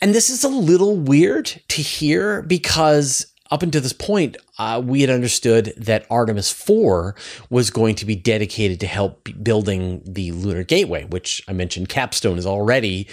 And 0.00 0.12
this 0.12 0.28
is 0.28 0.42
a 0.42 0.48
little 0.48 0.96
weird 0.96 1.46
to 1.68 1.80
hear 1.80 2.42
because 2.42 3.31
up 3.52 3.62
until 3.62 3.82
this 3.82 3.92
point, 3.92 4.38
uh, 4.58 4.82
we 4.82 5.02
had 5.02 5.10
understood 5.10 5.74
that 5.76 6.06
Artemis 6.10 6.50
4 6.50 7.14
was 7.50 7.70
going 7.70 7.94
to 7.96 8.06
be 8.06 8.16
dedicated 8.16 8.80
to 8.80 8.86
help 8.86 9.28
building 9.42 10.02
the 10.06 10.32
Lunar 10.32 10.64
Gateway, 10.64 11.04
which 11.04 11.44
I 11.46 11.52
mentioned 11.52 11.90
Capstone 11.90 12.38
is 12.38 12.46
already 12.46 13.06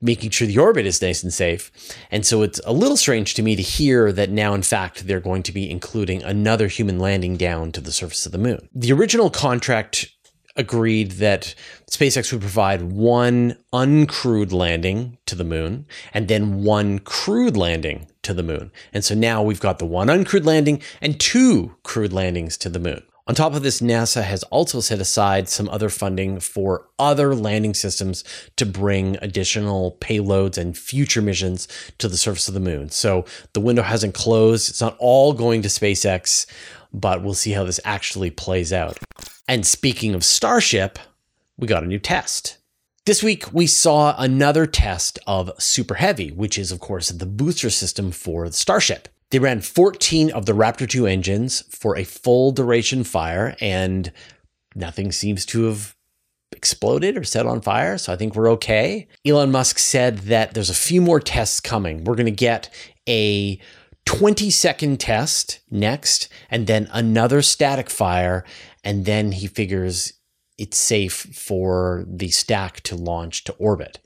making 0.00 0.30
sure 0.30 0.46
the 0.46 0.58
orbit 0.58 0.86
is 0.86 1.02
nice 1.02 1.22
and 1.22 1.34
safe. 1.34 1.70
And 2.10 2.24
so 2.24 2.42
it's 2.42 2.60
a 2.64 2.72
little 2.72 2.96
strange 2.96 3.34
to 3.34 3.42
me 3.42 3.56
to 3.56 3.62
hear 3.62 4.10
that 4.12 4.30
now, 4.30 4.54
in 4.54 4.62
fact, 4.62 5.06
they're 5.06 5.20
going 5.20 5.42
to 5.42 5.52
be 5.52 5.70
including 5.70 6.22
another 6.22 6.68
human 6.68 6.98
landing 6.98 7.36
down 7.36 7.70
to 7.72 7.82
the 7.82 7.92
surface 7.92 8.24
of 8.24 8.32
the 8.32 8.38
moon. 8.38 8.70
The 8.74 8.92
original 8.92 9.28
contract 9.28 10.10
agreed 10.56 11.12
that 11.12 11.54
SpaceX 11.90 12.32
would 12.32 12.40
provide 12.40 12.82
one 12.82 13.56
uncrewed 13.72 14.52
landing 14.52 15.18
to 15.26 15.34
the 15.34 15.44
moon 15.44 15.86
and 16.14 16.26
then 16.26 16.64
one 16.64 17.00
crewed 17.00 17.56
landing 17.56 18.08
to 18.28 18.34
the 18.34 18.42
moon. 18.42 18.70
And 18.92 19.02
so 19.02 19.14
now 19.14 19.42
we've 19.42 19.58
got 19.58 19.78
the 19.78 19.86
one 19.86 20.08
uncrewed 20.08 20.44
landing 20.44 20.82
and 21.00 21.18
two 21.18 21.76
crewed 21.82 22.12
landings 22.12 22.58
to 22.58 22.68
the 22.68 22.78
moon. 22.78 23.02
On 23.26 23.34
top 23.34 23.54
of 23.54 23.62
this, 23.62 23.80
NASA 23.80 24.22
has 24.22 24.42
also 24.44 24.80
set 24.80 25.00
aside 25.00 25.48
some 25.48 25.66
other 25.70 25.88
funding 25.88 26.40
for 26.40 26.86
other 26.98 27.34
landing 27.34 27.72
systems 27.72 28.24
to 28.56 28.66
bring 28.66 29.16
additional 29.22 29.96
payloads 30.00 30.58
and 30.58 30.76
future 30.76 31.22
missions 31.22 31.68
to 31.96 32.06
the 32.06 32.18
surface 32.18 32.48
of 32.48 32.54
the 32.54 32.60
moon. 32.60 32.90
So 32.90 33.24
the 33.54 33.60
window 33.60 33.82
hasn't 33.82 34.14
closed. 34.14 34.68
It's 34.68 34.80
not 34.82 34.96
all 34.98 35.32
going 35.32 35.62
to 35.62 35.68
SpaceX, 35.68 36.44
but 36.92 37.22
we'll 37.22 37.32
see 37.32 37.52
how 37.52 37.64
this 37.64 37.80
actually 37.82 38.30
plays 38.30 38.74
out. 38.74 38.98
And 39.46 39.66
speaking 39.66 40.14
of 40.14 40.22
Starship, 40.22 40.98
we 41.56 41.66
got 41.66 41.82
a 41.82 41.86
new 41.86 41.98
test. 41.98 42.57
This 43.08 43.22
week, 43.22 43.54
we 43.54 43.66
saw 43.66 44.14
another 44.18 44.66
test 44.66 45.18
of 45.26 45.50
Super 45.58 45.94
Heavy, 45.94 46.30
which 46.30 46.58
is, 46.58 46.70
of 46.70 46.78
course, 46.78 47.08
the 47.08 47.24
booster 47.24 47.70
system 47.70 48.10
for 48.10 48.50
the 48.50 48.54
Starship. 48.54 49.08
They 49.30 49.38
ran 49.38 49.62
14 49.62 50.30
of 50.30 50.44
the 50.44 50.52
Raptor 50.52 50.86
2 50.86 51.06
engines 51.06 51.62
for 51.74 51.96
a 51.96 52.04
full 52.04 52.52
duration 52.52 53.04
fire, 53.04 53.56
and 53.62 54.12
nothing 54.74 55.10
seems 55.10 55.46
to 55.46 55.64
have 55.64 55.96
exploded 56.52 57.16
or 57.16 57.24
set 57.24 57.46
on 57.46 57.62
fire. 57.62 57.96
So 57.96 58.12
I 58.12 58.16
think 58.16 58.34
we're 58.34 58.52
okay. 58.52 59.08
Elon 59.24 59.50
Musk 59.52 59.78
said 59.78 60.18
that 60.18 60.52
there's 60.52 60.68
a 60.68 60.74
few 60.74 61.00
more 61.00 61.18
tests 61.18 61.60
coming. 61.60 62.04
We're 62.04 62.14
going 62.14 62.26
to 62.26 62.30
get 62.30 62.68
a 63.08 63.58
20 64.04 64.50
second 64.50 65.00
test 65.00 65.60
next, 65.70 66.28
and 66.50 66.66
then 66.66 66.90
another 66.92 67.40
static 67.40 67.88
fire. 67.88 68.44
And 68.84 69.06
then 69.06 69.32
he 69.32 69.46
figures 69.46 70.12
it's 70.58 70.76
safe 70.76 71.14
for 71.14 72.04
the 72.06 72.28
stack 72.28 72.80
to 72.80 72.96
launch 72.96 73.44
to 73.44 73.52
orbit. 73.54 74.00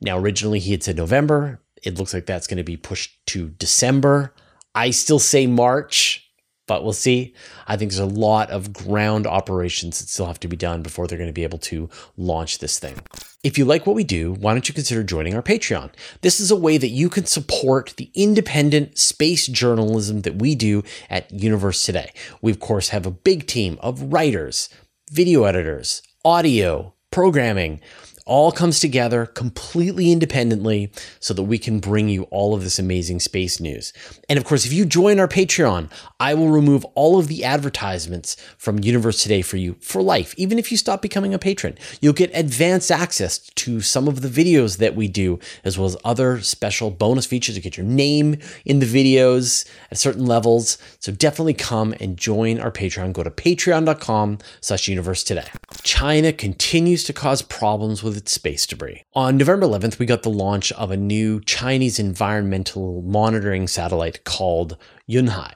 Now, 0.00 0.18
originally 0.18 0.60
he 0.60 0.72
had 0.72 0.82
said 0.82 0.96
November. 0.96 1.60
It 1.82 1.98
looks 1.98 2.14
like 2.14 2.26
that's 2.26 2.46
going 2.46 2.58
to 2.58 2.64
be 2.64 2.76
pushed 2.76 3.24
to 3.28 3.50
December. 3.50 4.34
I 4.74 4.90
still 4.90 5.18
say 5.18 5.46
March 5.46 6.28
but 6.68 6.84
we'll 6.84 6.92
see. 6.92 7.34
I 7.66 7.76
think 7.76 7.90
there's 7.90 7.98
a 7.98 8.06
lot 8.06 8.50
of 8.50 8.72
ground 8.72 9.26
operations 9.26 9.98
that 9.98 10.08
still 10.08 10.26
have 10.26 10.38
to 10.40 10.48
be 10.48 10.56
done 10.56 10.82
before 10.82 11.08
they're 11.08 11.18
going 11.18 11.30
to 11.30 11.32
be 11.32 11.42
able 11.42 11.58
to 11.58 11.88
launch 12.16 12.58
this 12.58 12.78
thing. 12.78 12.94
If 13.42 13.56
you 13.58 13.64
like 13.64 13.86
what 13.86 13.96
we 13.96 14.04
do, 14.04 14.34
why 14.34 14.52
don't 14.52 14.68
you 14.68 14.74
consider 14.74 15.02
joining 15.02 15.34
our 15.34 15.42
Patreon? 15.42 15.90
This 16.20 16.38
is 16.38 16.50
a 16.50 16.56
way 16.56 16.76
that 16.76 16.88
you 16.88 17.08
can 17.08 17.24
support 17.24 17.94
the 17.96 18.10
independent 18.14 18.98
space 18.98 19.46
journalism 19.46 20.20
that 20.22 20.36
we 20.36 20.54
do 20.54 20.84
at 21.08 21.32
Universe 21.32 21.82
Today. 21.82 22.12
We, 22.42 22.52
of 22.52 22.60
course, 22.60 22.90
have 22.90 23.06
a 23.06 23.10
big 23.10 23.46
team 23.46 23.78
of 23.80 24.12
writers, 24.12 24.68
video 25.08 25.44
editors, 25.44 26.02
audio, 26.24 26.94
programming 27.10 27.80
all 28.28 28.52
comes 28.52 28.78
together 28.78 29.26
completely 29.26 30.12
independently 30.12 30.92
so 31.18 31.34
that 31.34 31.44
we 31.44 31.58
can 31.58 31.80
bring 31.80 32.08
you 32.08 32.24
all 32.24 32.54
of 32.54 32.62
this 32.62 32.78
amazing 32.78 33.18
space 33.18 33.58
news. 33.58 33.92
And 34.28 34.38
of 34.38 34.44
course, 34.44 34.66
if 34.66 34.72
you 34.72 34.84
join 34.84 35.18
our 35.18 35.26
Patreon, 35.26 35.90
I 36.20 36.34
will 36.34 36.50
remove 36.50 36.84
all 36.94 37.18
of 37.18 37.28
the 37.28 37.42
advertisements 37.42 38.36
from 38.58 38.78
Universe 38.78 39.22
Today 39.22 39.42
for 39.42 39.56
you 39.56 39.76
for 39.80 40.02
life, 40.02 40.34
even 40.36 40.58
if 40.58 40.70
you 40.70 40.76
stop 40.76 41.00
becoming 41.00 41.32
a 41.32 41.38
patron. 41.38 41.76
You'll 42.00 42.12
get 42.12 42.30
advanced 42.34 42.90
access 42.90 43.38
to 43.38 43.80
some 43.80 44.06
of 44.06 44.20
the 44.20 44.28
videos 44.28 44.76
that 44.76 44.94
we 44.94 45.08
do, 45.08 45.38
as 45.64 45.78
well 45.78 45.86
as 45.86 45.96
other 46.04 46.40
special 46.42 46.90
bonus 46.90 47.24
features. 47.24 47.56
You 47.56 47.62
get 47.62 47.78
your 47.78 47.86
name 47.86 48.36
in 48.66 48.78
the 48.80 48.86
videos 48.86 49.66
at 49.90 49.96
certain 49.96 50.26
levels. 50.26 50.76
So 51.00 51.12
definitely 51.12 51.54
come 51.54 51.94
and 51.98 52.16
join 52.18 52.60
our 52.60 52.70
Patreon. 52.70 53.14
Go 53.14 53.22
to 53.22 53.30
patreon.com 53.30 54.38
slash 54.60 54.86
universe 54.86 55.24
today. 55.24 55.46
China 55.82 56.32
continues 56.32 57.04
to 57.04 57.14
cause 57.14 57.40
problems 57.40 58.02
with 58.02 58.17
space 58.26 58.66
debris. 58.66 59.02
On 59.14 59.36
November 59.36 59.66
11th, 59.66 59.98
we 59.98 60.06
got 60.06 60.22
the 60.22 60.30
launch 60.30 60.72
of 60.72 60.90
a 60.90 60.96
new 60.96 61.40
Chinese 61.42 61.98
environmental 61.98 63.02
monitoring 63.02 63.68
satellite 63.68 64.24
called 64.24 64.76
Yunhai. 65.08 65.52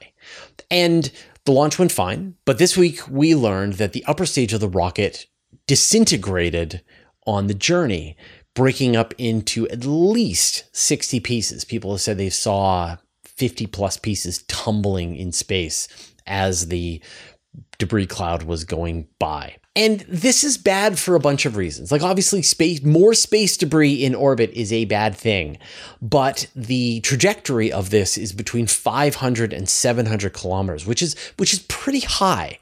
And 0.69 1.11
the 1.45 1.51
launch 1.51 1.77
went 1.77 1.91
fine, 1.91 2.35
but 2.45 2.57
this 2.57 2.77
week 2.77 3.01
we 3.09 3.35
learned 3.35 3.73
that 3.73 3.93
the 3.93 4.05
upper 4.05 4.25
stage 4.25 4.53
of 4.53 4.61
the 4.61 4.69
rocket 4.69 5.25
disintegrated 5.67 6.81
on 7.25 7.47
the 7.47 7.53
journey, 7.53 8.15
breaking 8.53 8.95
up 8.95 9.13
into 9.17 9.67
at 9.69 9.85
least 9.85 10.65
60 10.75 11.19
pieces. 11.21 11.65
People 11.65 11.91
have 11.91 12.01
said 12.01 12.17
they 12.17 12.29
saw 12.29 12.97
50 13.23 13.67
plus 13.67 13.97
pieces 13.97 14.43
tumbling 14.43 15.15
in 15.15 15.31
space 15.31 15.87
as 16.27 16.67
the 16.67 17.01
debris 17.77 18.07
cloud 18.07 18.43
was 18.43 18.63
going 18.63 19.07
by. 19.19 19.57
And 19.75 20.01
this 20.01 20.43
is 20.43 20.59
bad 20.59 20.99
for 20.99 21.15
a 21.15 21.19
bunch 21.19 21.47
of 21.47 21.57
reasons. 21.57 21.91
Like 21.91 22.03
obviously 22.03 22.43
space 22.43 22.83
more 22.83 23.15
space 23.15 23.57
debris 23.57 24.05
in 24.05 24.13
orbit 24.13 24.51
is 24.51 24.71
a 24.71 24.85
bad 24.85 25.15
thing, 25.15 25.57
but 25.99 26.47
the 26.55 26.99
trajectory 26.99 27.71
of 27.71 27.89
this 27.89 28.15
is 28.15 28.33
between 28.33 28.67
500 28.67 29.51
and 29.51 29.67
700 29.67 30.31
kilometers, 30.31 30.85
which 30.85 31.01
is 31.01 31.15
which 31.37 31.53
is 31.53 31.59
pretty 31.69 32.01
high 32.01 32.59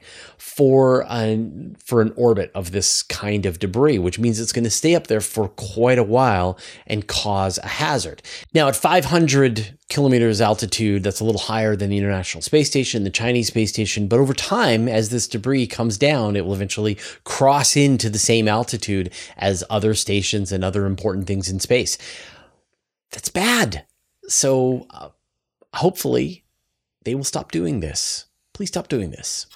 for 0.61 1.03
an 1.09 1.75
for 1.83 2.01
an 2.01 2.13
orbit 2.15 2.51
of 2.53 2.71
this 2.71 3.01
kind 3.01 3.47
of 3.47 3.57
debris, 3.57 3.97
which 3.97 4.19
means 4.19 4.39
it's 4.39 4.51
going 4.51 4.63
to 4.63 4.69
stay 4.69 4.93
up 4.93 5.07
there 5.07 5.19
for 5.19 5.47
quite 5.47 5.97
a 5.97 6.03
while 6.03 6.55
and 6.85 7.07
cause 7.07 7.57
a 7.57 7.67
hazard. 7.67 8.21
Now, 8.53 8.67
at 8.67 8.75
500 8.75 9.75
kilometers 9.89 10.39
altitude, 10.39 11.01
that's 11.01 11.19
a 11.19 11.23
little 11.23 11.41
higher 11.41 11.75
than 11.75 11.89
the 11.89 11.97
International 11.97 12.43
Space 12.43 12.69
Station, 12.69 13.03
the 13.03 13.09
Chinese 13.09 13.47
space 13.47 13.71
station. 13.71 14.07
But 14.07 14.19
over 14.19 14.35
time, 14.35 14.87
as 14.87 15.09
this 15.09 15.27
debris 15.27 15.65
comes 15.65 15.97
down, 15.97 16.35
it 16.35 16.45
will 16.45 16.53
eventually 16.53 16.95
cross 17.23 17.75
into 17.75 18.07
the 18.07 18.19
same 18.19 18.47
altitude 18.47 19.11
as 19.37 19.63
other 19.67 19.95
stations 19.95 20.51
and 20.51 20.63
other 20.63 20.85
important 20.85 21.25
things 21.25 21.49
in 21.49 21.59
space. 21.59 21.97
That's 23.09 23.29
bad. 23.29 23.87
So, 24.27 24.85
uh, 24.91 25.09
hopefully, 25.73 26.43
they 27.03 27.15
will 27.15 27.23
stop 27.23 27.51
doing 27.51 27.79
this. 27.79 28.27
Please 28.53 28.69
stop 28.69 28.89
doing 28.89 29.09
this. 29.09 29.47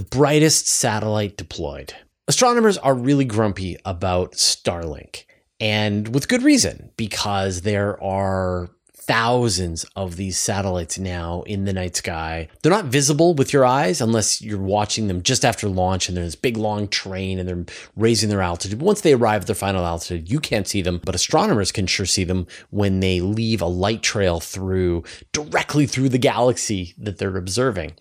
The 0.00 0.06
brightest 0.06 0.66
satellite 0.66 1.36
deployed. 1.36 1.92
Astronomers 2.26 2.78
are 2.78 2.94
really 2.94 3.26
grumpy 3.26 3.76
about 3.84 4.32
Starlink, 4.32 5.26
and 5.60 6.14
with 6.14 6.26
good 6.26 6.42
reason, 6.42 6.90
because 6.96 7.60
there 7.60 8.02
are 8.02 8.70
thousands 8.94 9.84
of 9.96 10.16
these 10.16 10.38
satellites 10.38 10.98
now 10.98 11.42
in 11.42 11.66
the 11.66 11.74
night 11.74 11.96
sky. 11.96 12.48
They're 12.62 12.72
not 12.72 12.86
visible 12.86 13.34
with 13.34 13.52
your 13.52 13.66
eyes 13.66 14.00
unless 14.00 14.40
you're 14.40 14.58
watching 14.58 15.08
them 15.08 15.22
just 15.22 15.44
after 15.44 15.68
launch 15.68 16.08
and 16.08 16.16
there's 16.16 16.28
this 16.28 16.34
big 16.36 16.56
long 16.56 16.88
train 16.88 17.38
and 17.38 17.46
they're 17.48 17.64
raising 17.96 18.30
their 18.30 18.40
altitude. 18.40 18.78
But 18.78 18.86
once 18.86 19.00
they 19.00 19.12
arrive 19.12 19.42
at 19.42 19.48
their 19.48 19.56
final 19.56 19.84
altitude, 19.84 20.30
you 20.30 20.38
can't 20.38 20.68
see 20.68 20.80
them, 20.80 21.00
but 21.04 21.14
astronomers 21.14 21.72
can 21.72 21.86
sure 21.86 22.06
see 22.06 22.24
them 22.24 22.46
when 22.70 23.00
they 23.00 23.20
leave 23.20 23.60
a 23.60 23.66
light 23.66 24.02
trail 24.02 24.38
through 24.38 25.04
directly 25.32 25.86
through 25.86 26.08
the 26.08 26.16
galaxy 26.16 26.94
that 26.96 27.18
they're 27.18 27.36
observing. 27.36 27.92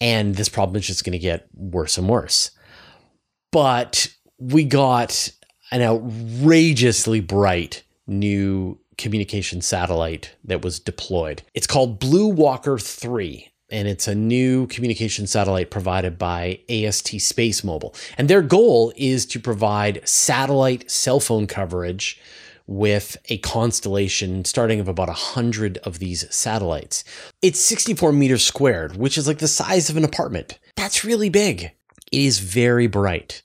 And 0.00 0.34
this 0.34 0.48
problem 0.48 0.76
is 0.76 0.86
just 0.86 1.04
going 1.04 1.12
to 1.12 1.18
get 1.18 1.46
worse 1.54 1.98
and 1.98 2.08
worse. 2.08 2.50
But 3.52 4.08
we 4.38 4.64
got 4.64 5.30
an 5.70 5.82
outrageously 5.82 7.20
bright 7.20 7.82
new 8.06 8.78
communication 8.96 9.60
satellite 9.60 10.34
that 10.44 10.62
was 10.62 10.78
deployed. 10.80 11.42
It's 11.54 11.66
called 11.66 11.98
Blue 11.98 12.28
Walker 12.28 12.78
3 12.78 13.50
and 13.70 13.86
it's 13.86 14.08
a 14.08 14.14
new 14.14 14.66
communication 14.66 15.26
satellite 15.26 15.70
provided 15.70 16.18
by 16.18 16.60
AST 16.68 17.14
SpaceMobile. 17.14 17.94
And 18.18 18.28
their 18.28 18.42
goal 18.42 18.92
is 18.96 19.24
to 19.26 19.40
provide 19.40 20.06
satellite 20.08 20.90
cell 20.90 21.20
phone 21.20 21.46
coverage 21.46 22.20
with 22.70 23.16
a 23.28 23.38
constellation 23.38 24.44
starting 24.44 24.78
of 24.78 24.86
about 24.86 25.08
100 25.08 25.78
of 25.78 25.98
these 25.98 26.32
satellites. 26.32 27.02
It's 27.42 27.58
64 27.60 28.12
meters 28.12 28.44
squared, 28.44 28.96
which 28.96 29.18
is 29.18 29.26
like 29.26 29.38
the 29.38 29.48
size 29.48 29.90
of 29.90 29.96
an 29.96 30.04
apartment. 30.04 30.60
That's 30.76 31.04
really 31.04 31.28
big. 31.28 31.72
It 32.12 32.20
is 32.20 32.38
very 32.38 32.86
bright. 32.86 33.42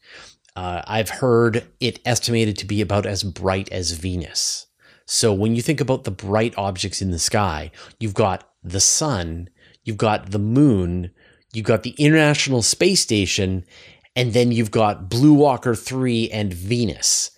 Uh, 0.55 0.84
I've 0.86 1.10
heard 1.10 1.65
it 1.79 2.00
estimated 2.05 2.55
to 2.60 2.67
be 2.67 2.82
about 2.82 3.08
as 3.08 3.24
bright 3.24 3.67
as 3.72 3.94
Venus. 3.94 4.67
So 5.08 5.34
when 5.34 5.55
you 5.55 5.63
think 5.63 5.82
about 5.82 6.03
the 6.03 6.12
bright 6.12 6.53
objects 6.55 7.01
in 7.01 7.10
the 7.10 7.17
sky, 7.17 7.72
you've 8.00 8.13
got 8.13 8.48
the 8.63 8.79
sun, 8.79 9.50
you've 9.84 9.98
got 9.98 10.29
the 10.29 10.39
moon, 10.39 11.10
you've 11.51 11.65
got 11.65 11.82
the 11.82 11.96
International 11.98 12.62
Space 12.62 13.01
Station, 13.01 13.65
and 14.15 14.34
then 14.34 14.51
you've 14.51 14.72
got 14.72 15.10
Blue 15.10 15.34
Walker 15.34 15.74
3 15.74 16.29
and 16.29 16.53
Venus. 16.53 17.32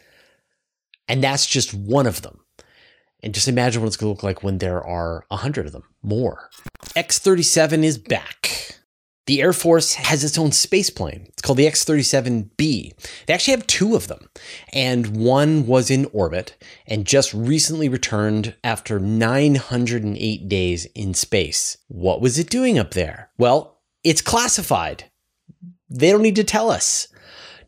And 1.07 1.23
that's 1.23 1.45
just 1.45 1.73
one 1.73 2.07
of 2.07 2.21
them. 2.21 2.39
And 3.23 3.33
just 3.33 3.47
imagine 3.47 3.81
what 3.81 3.87
it's 3.87 3.97
going 3.97 4.13
to 4.13 4.15
look 4.15 4.23
like 4.23 4.43
when 4.43 4.59
there 4.59 4.83
are 4.83 5.25
a 5.31 5.37
hundred 5.37 5.65
of 5.65 5.71
them, 5.71 5.83
more. 6.03 6.49
X 6.95 7.19
37 7.19 7.83
is 7.83 7.97
back. 7.97 8.77
The 9.27 9.41
Air 9.41 9.51
Force 9.51 9.95
has 9.95 10.23
its 10.23 10.37
own 10.37 10.53
space 10.53 10.89
plane. 10.89 11.25
It's 11.27 11.41
called 11.41 11.57
the 11.57 11.67
X 11.67 11.83
37B. 11.83 12.93
They 13.25 13.33
actually 13.33 13.51
have 13.51 13.67
two 13.67 13.93
of 13.95 14.07
them, 14.07 14.29
and 14.71 15.17
one 15.17 15.67
was 15.67 15.91
in 15.91 16.05
orbit 16.13 16.55
and 16.87 17.05
just 17.05 17.33
recently 17.33 17.89
returned 17.89 18.55
after 18.63 18.99
908 18.99 20.47
days 20.47 20.85
in 20.95 21.13
space. 21.13 21.77
What 21.89 22.21
was 22.21 22.39
it 22.39 22.49
doing 22.49 22.79
up 22.79 22.91
there? 22.91 23.29
Well, 23.37 23.81
it's 24.01 24.21
classified. 24.21 25.11
They 25.89 26.11
don't 26.11 26.21
need 26.21 26.37
to 26.37 26.45
tell 26.45 26.71
us. 26.71 27.09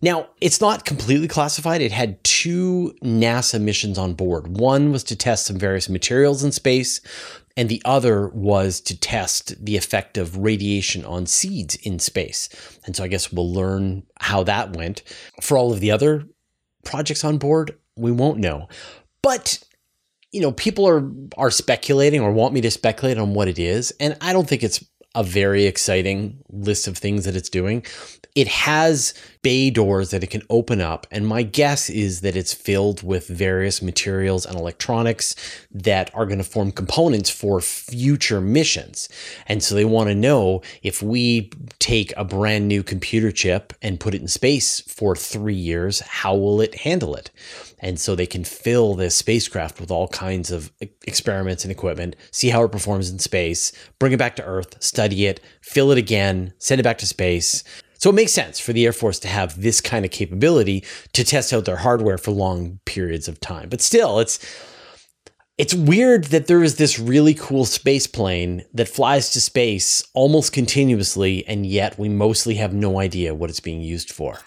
Now, 0.01 0.27
it's 0.39 0.61
not 0.61 0.85
completely 0.85 1.27
classified. 1.27 1.81
It 1.81 1.91
had 1.91 2.23
two 2.23 2.95
NASA 3.03 3.59
missions 3.59 3.97
on 3.97 4.13
board. 4.13 4.57
One 4.57 4.91
was 4.91 5.03
to 5.05 5.15
test 5.15 5.45
some 5.45 5.57
various 5.57 5.89
materials 5.89 6.43
in 6.43 6.51
space, 6.51 7.01
and 7.57 7.67
the 7.67 7.81
other 7.83 8.29
was 8.29 8.79
to 8.81 8.97
test 8.97 9.53
the 9.63 9.75
effect 9.75 10.17
of 10.17 10.37
radiation 10.37 11.03
on 11.03 11.25
seeds 11.25 11.75
in 11.75 11.99
space. 11.99 12.47
And 12.85 12.95
so 12.95 13.03
I 13.03 13.07
guess 13.07 13.33
we'll 13.33 13.51
learn 13.51 14.03
how 14.19 14.43
that 14.43 14.75
went. 14.75 15.03
For 15.41 15.57
all 15.57 15.73
of 15.73 15.81
the 15.81 15.91
other 15.91 16.25
projects 16.85 17.25
on 17.25 17.37
board, 17.37 17.77
we 17.97 18.11
won't 18.11 18.39
know. 18.39 18.69
But 19.21 19.59
you 20.31 20.41
know, 20.41 20.51
people 20.51 20.87
are 20.87 21.11
are 21.37 21.51
speculating 21.51 22.21
or 22.21 22.31
want 22.31 22.53
me 22.53 22.61
to 22.61 22.71
speculate 22.71 23.17
on 23.17 23.33
what 23.33 23.47
it 23.47 23.59
is, 23.59 23.91
and 23.99 24.15
I 24.21 24.31
don't 24.31 24.47
think 24.47 24.63
it's 24.63 24.83
a 25.15 25.23
very 25.23 25.65
exciting 25.65 26.43
list 26.49 26.87
of 26.87 26.97
things 26.97 27.25
that 27.25 27.35
it's 27.35 27.49
doing. 27.49 27.83
It 28.35 28.47
has 28.47 29.13
bay 29.41 29.69
doors 29.69 30.11
that 30.11 30.23
it 30.23 30.29
can 30.29 30.43
open 30.49 30.81
up, 30.81 31.07
and 31.11 31.27
my 31.27 31.43
guess 31.43 31.89
is 31.89 32.21
that 32.21 32.35
it's 32.35 32.53
filled 32.53 33.03
with 33.03 33.27
various 33.27 33.81
materials 33.81 34.45
and 34.45 34.57
electronics 34.57 35.35
that 35.71 36.13
are 36.13 36.25
going 36.25 36.37
to 36.37 36.43
form 36.43 36.71
components 36.71 37.29
for 37.29 37.61
future 37.61 38.41
missions. 38.41 39.07
And 39.47 39.63
so 39.63 39.75
they 39.75 39.85
want 39.85 40.09
to 40.09 40.15
know 40.15 40.61
if 40.83 41.01
we 41.01 41.51
take 41.79 42.13
a 42.17 42.25
brand 42.25 42.67
new 42.67 42.83
computer 42.83 43.31
chip 43.31 43.73
and 43.81 43.99
put 43.99 44.13
it 44.13 44.21
in 44.21 44.27
space 44.27 44.81
for 44.81 45.15
three 45.15 45.53
years, 45.53 46.01
how 46.01 46.35
will 46.35 46.59
it 46.59 46.75
handle 46.75 47.15
it? 47.15 47.31
And 47.79 47.97
so 47.99 48.15
they 48.15 48.25
can 48.25 48.43
fill 48.43 48.95
this 48.95 49.15
spacecraft 49.15 49.79
with 49.79 49.89
all 49.89 50.09
kinds 50.09 50.51
of 50.51 50.71
experiments 51.07 51.63
and 51.63 51.71
equipment, 51.71 52.17
see 52.31 52.49
how 52.49 52.63
it 52.63 52.71
performs 52.71 53.09
in 53.09 53.19
space, 53.19 53.71
bring 53.99 54.11
it 54.11 54.17
back 54.17 54.35
to 54.35 54.43
Earth, 54.43 54.81
study 54.83 55.25
it, 55.27 55.39
fill 55.61 55.91
it 55.91 55.97
again, 55.97 56.53
send 56.57 56.79
it 56.79 56.83
back 56.83 56.97
to 56.97 57.07
space. 57.07 57.63
So 57.99 58.09
it 58.09 58.15
makes 58.15 58.31
sense 58.31 58.61
for 58.61 58.71
the 58.71 58.85
Air 58.85 58.93
Force 58.93 59.19
to 59.19 59.27
have 59.27 59.61
this 59.61 59.81
kind 59.81 60.05
of 60.05 60.11
capability 60.11 60.85
to 61.11 61.23
test 61.25 61.51
out 61.51 61.65
their 61.65 61.77
hardware 61.77 62.17
for 62.17 62.31
long 62.31 62.79
periods 62.85 63.27
of 63.27 63.41
time. 63.41 63.67
But 63.67 63.81
still, 63.81 64.19
it's 64.19 64.39
it's 65.57 65.73
weird 65.73 66.25
that 66.25 66.47
there 66.47 66.63
is 66.63 66.77
this 66.77 66.97
really 66.97 67.33
cool 67.33 67.65
space 67.65 68.07
plane 68.07 68.63
that 68.73 68.87
flies 68.87 69.31
to 69.31 69.41
space 69.41 70.01
almost 70.13 70.53
continuously, 70.53 71.45
and 71.45 71.65
yet 71.65 71.99
we 71.99 72.07
mostly 72.07 72.55
have 72.55 72.73
no 72.73 73.01
idea 73.01 73.35
what 73.35 73.49
it's 73.49 73.59
being 73.59 73.81
used 73.81 74.09
for. 74.09 74.39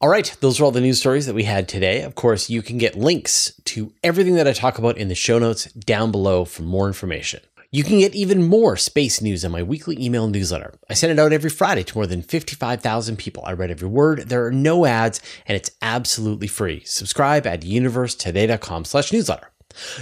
All 0.00 0.08
right, 0.08 0.32
those 0.40 0.60
are 0.60 0.64
all 0.64 0.70
the 0.70 0.80
news 0.80 1.00
stories 1.00 1.26
that 1.26 1.34
we 1.34 1.42
had 1.42 1.68
today. 1.68 2.02
Of 2.02 2.14
course, 2.14 2.48
you 2.48 2.62
can 2.62 2.78
get 2.78 2.96
links 2.96 3.52
to 3.64 3.92
everything 4.04 4.36
that 4.36 4.46
I 4.46 4.52
talk 4.52 4.78
about 4.78 4.96
in 4.96 5.08
the 5.08 5.16
show 5.16 5.40
notes 5.40 5.64
down 5.72 6.12
below 6.12 6.44
for 6.44 6.62
more 6.62 6.86
information. 6.86 7.40
You 7.72 7.84
can 7.84 8.00
get 8.00 8.16
even 8.16 8.42
more 8.42 8.76
space 8.76 9.20
news 9.20 9.44
in 9.44 9.52
my 9.52 9.62
weekly 9.62 9.96
email 10.02 10.26
newsletter. 10.26 10.74
I 10.88 10.94
send 10.94 11.12
it 11.12 11.20
out 11.20 11.32
every 11.32 11.50
Friday 11.50 11.84
to 11.84 11.96
more 11.96 12.06
than 12.06 12.20
55,000 12.20 13.16
people. 13.16 13.44
I 13.46 13.52
read 13.52 13.70
every 13.70 13.86
word. 13.86 14.28
There 14.28 14.44
are 14.44 14.50
no 14.50 14.86
ads 14.86 15.20
and 15.46 15.54
it's 15.54 15.70
absolutely 15.80 16.48
free. 16.48 16.82
Subscribe 16.84 17.46
at 17.46 17.62
universetoday.com 17.62 18.86
slash 18.86 19.12
newsletter. 19.12 19.50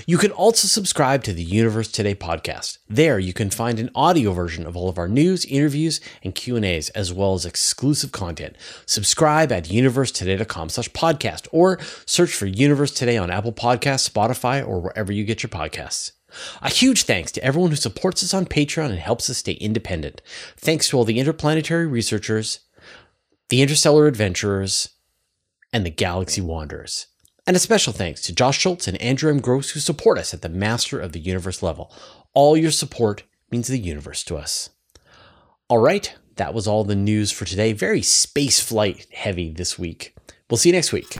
You 0.07 0.17
can 0.17 0.31
also 0.31 0.67
subscribe 0.67 1.23
to 1.25 1.35
the 1.35 1.43
Universe 1.43 1.89
Today 1.89 2.15
podcast. 2.15 2.79
There 2.89 3.19
you 3.19 3.35
can 3.35 3.51
find 3.51 3.79
an 3.79 3.91
audio 3.95 4.33
version 4.33 4.67
of 4.67 4.75
all 4.75 4.89
of 4.89 4.97
our 4.97 5.09
news, 5.09 5.45
interviews, 5.45 6.01
and 6.25 6.35
Q&As 6.35 6.89
as 6.91 7.13
well 7.13 7.35
as 7.35 7.45
exclusive 7.45 8.13
content. 8.13 8.57
Subscribe 8.87 9.53
at 9.53 9.65
universetoday.com 9.65 10.71
slash 10.71 10.89
podcast 10.93 11.49
or 11.53 11.79
search 12.07 12.35
for 12.35 12.47
Universe 12.47 12.93
Today 12.93 13.19
on 13.19 13.31
Apple 13.31 13.53
Podcasts, 13.53 14.09
Spotify, 14.09 14.67
or 14.67 14.81
wherever 14.81 15.13
you 15.13 15.25
get 15.25 15.43
your 15.43 15.51
podcasts. 15.51 16.13
A 16.63 16.69
huge 16.69 17.05
thanks 17.05 17.33
to 17.33 17.45
everyone 17.45 17.71
who 17.71 17.77
supports 17.77 18.23
us 18.23 18.35
on 18.35 18.47
Patreon 18.47 18.91
and 18.91 18.99
helps 18.99 19.31
us 19.31 19.39
stay 19.39 19.53
independent. 19.53 20.23
Thanks 20.57 20.89
to 20.89 20.97
all 20.97 21.05
the 21.05 21.19
interplanetary 21.19 21.87
researchers, 21.87 22.61
the 23.49 23.63
interstellar 23.63 24.07
adventurers, 24.07 24.91
and 25.73 25.85
the 25.85 25.91
galaxy 25.91 26.41
wanderers. 26.41 27.07
And 27.47 27.57
a 27.57 27.61
special 27.61 27.93
thanks 27.93 28.21
to 28.23 28.35
Josh 28.35 28.59
Schultz 28.59 28.87
and 28.87 29.01
Andrew 29.01 29.31
M. 29.31 29.41
Gross 29.41 29.71
who 29.71 29.81
support 29.81 30.19
us 30.19 30.35
at 30.35 30.43
the 30.43 30.51
Master 30.51 31.01
of 31.01 31.13
the 31.13 31.21
Universe 31.21 31.63
level. 31.63 31.91
All 32.35 32.57
your 32.57 32.71
support 32.71 33.23
means 33.51 33.69
the 33.69 33.79
universe 33.79 34.23
to 34.25 34.37
us. 34.37 34.71
All 35.69 35.79
right, 35.79 36.15
that 36.37 36.53
was 36.53 36.67
all 36.67 36.85
the 36.85 36.95
news 36.95 37.31
for 37.31 37.45
today. 37.45 37.73
Very 37.73 38.03
space 38.03 38.61
flight 38.61 39.07
heavy 39.13 39.51
this 39.51 39.79
week. 39.79 40.15
We'll 40.51 40.59
see 40.59 40.69
you 40.69 40.75
next 40.75 40.93
week. 40.93 41.17